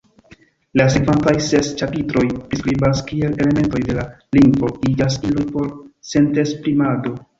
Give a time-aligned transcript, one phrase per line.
[0.79, 4.07] La sekvantaj ses ĉapitroj priskribas, kiel elementoj de la
[4.39, 5.69] lingvo iĝas iloj por
[6.15, 7.15] sentesprimado.